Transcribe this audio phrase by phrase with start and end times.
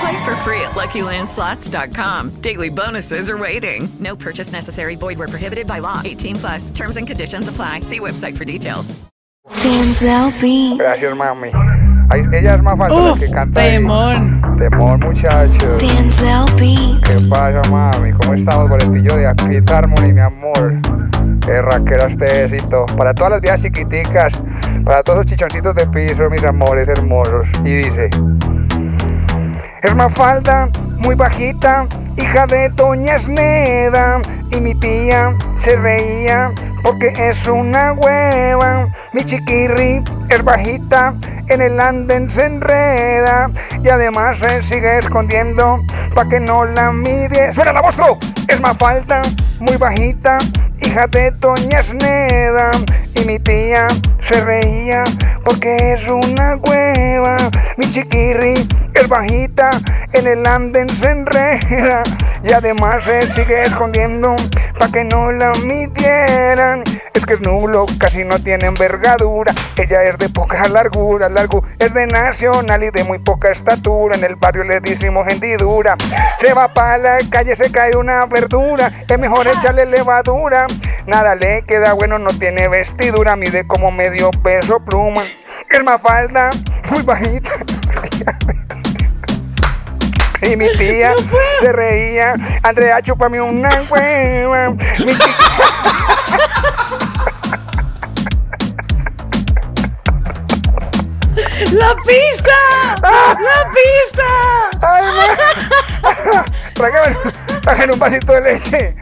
[0.00, 2.40] Play for free at LuckyLandSlots.com.
[2.42, 3.88] Daily bonuses are waiting.
[4.00, 4.94] No purchase necessary.
[4.96, 6.02] Void where prohibited by law.
[6.04, 6.70] 18 plus.
[6.70, 7.80] Terms and conditions apply.
[7.80, 8.94] See website for details.
[9.62, 10.78] Denzel Beat.
[10.78, 11.50] Gracias, mami.
[12.10, 13.60] Ay, ella es más falsa Uf, que canta.
[13.60, 13.70] ahí.
[13.76, 14.42] temón.
[14.58, 15.80] Temón, muchachos.
[15.80, 17.02] Denzel Beat.
[17.04, 18.12] ¿Qué pasa, mami?
[18.12, 20.74] ¿Cómo estamos, boletillo de Acrit Harmony, mi amor?
[21.44, 22.86] Qué raquera este éxito.
[22.96, 24.32] Para todas las vías chiquiticas,
[24.84, 27.46] para todos los chichoncitos de piso, mis amores hermosos.
[27.64, 28.10] Y dice:
[29.86, 34.20] Es Mafalda, muy bajita, hija de Doña Sneda.
[34.50, 36.50] Y mi tía se reía
[36.82, 38.88] porque es una hueva.
[39.12, 41.14] Mi chiquirri es bajita,
[41.46, 43.48] en el anden se enreda.
[43.80, 45.78] Y además se sigue escondiendo
[46.16, 47.54] pa' que no la mire.
[47.54, 47.96] ¡Suena la voz!
[48.48, 49.22] Es Mafalda,
[49.60, 50.38] muy bajita,
[50.80, 52.72] hija de Doña Sneda.
[53.14, 53.86] Y mi tía
[54.28, 55.04] se reía
[55.44, 57.36] porque es una hueva.
[57.76, 58.54] Mi chiquirri
[58.96, 59.70] es bajita,
[60.12, 62.02] en el anden se enreda.
[62.42, 64.36] Y además se sigue escondiendo
[64.78, 66.82] pa' que no la midieran.
[67.12, 69.52] Es que es nulo, casi no tiene envergadura.
[69.76, 74.16] Ella es de poca largura, largo es de nacional y de muy poca estatura.
[74.16, 75.96] En el barrio le decimos hendidura.
[76.40, 78.92] Se va pa' la calle, se cae una verdura.
[79.08, 80.66] Es mejor echarle levadura.
[81.06, 83.36] Nada le queda bueno, no tiene vestidura.
[83.36, 85.22] Mide como medio peso pluma.
[85.70, 86.50] Es más falda,
[86.90, 87.50] muy bajita.
[90.42, 91.12] Y mi tía
[91.60, 92.34] se reía.
[92.62, 94.70] Andrea, chúpame una hueva.
[94.70, 96.46] Mi chica-
[101.72, 102.96] ¡La pista!
[103.02, 104.80] ¡La pista!
[104.80, 105.04] ¡Ay!
[107.62, 108.96] Tráigame, un vasito de leche.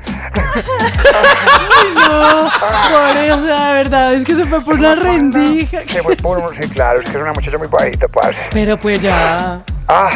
[1.95, 2.49] No,
[2.91, 5.81] por eso, la verdad, es que se fue por una rendija.
[5.87, 8.39] Se fue por sí, claro, es que es una muchacha muy bajita, parce.
[8.51, 10.11] Pero pues ya, Ah,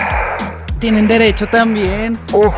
[0.79, 2.19] tienen derecho también.
[2.33, 2.55] uff.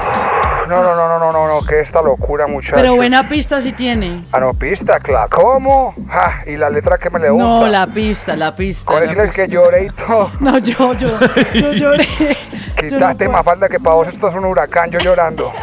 [0.68, 2.76] No, no, no, no, no, no, no, que esta locura, muchacho.
[2.76, 4.26] Pero buena pista sí tiene.
[4.30, 5.28] Ah, no, pista, claro.
[5.34, 5.92] ¿Cómo?
[6.08, 7.44] Ah, y la letra que me le gusta.
[7.44, 8.92] No, la pista, la pista.
[8.94, 10.30] La decirles que lloré y todo.
[10.40, 11.18] No, yo, yo,
[11.54, 12.06] yo lloré.
[12.76, 13.30] No Quítate puedo.
[13.32, 15.50] más falta que para vos esto es un huracán, yo llorando.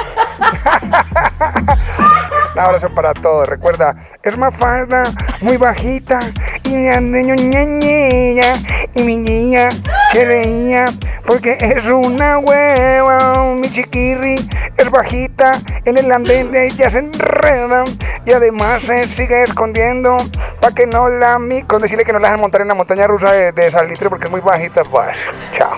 [2.54, 3.48] Un abrazo para todos.
[3.48, 5.04] Recuerda, es más falda,
[5.42, 6.20] muy bajita,
[6.64, 8.54] y ande ñoñañeña,
[8.96, 9.70] y mi niña
[10.12, 10.86] se reía,
[11.28, 13.34] porque es una hueva.
[13.54, 14.36] Mi chiquirri
[14.78, 15.52] es bajita,
[15.86, 17.84] en el andén ella se enreda,
[18.26, 20.18] y además se sigue escondiendo,
[20.62, 21.64] para que no la mi...
[21.64, 24.32] Con decirle que no la dejan montar en la montaña rusa de, Salitre, porque es
[24.32, 25.18] muy bajita, pues.
[25.58, 25.78] Chao.